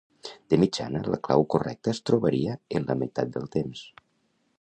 De 0.51 0.57
mitjana, 0.61 1.01
la 1.15 1.19
clau 1.27 1.45
correcta 1.55 1.91
es 1.91 1.99
trobaria 2.11 2.57
en 2.79 2.89
la 2.89 2.97
meitat 3.03 3.35
del 3.37 3.47
temps. 3.57 3.85